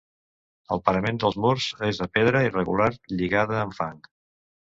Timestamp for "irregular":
2.47-2.89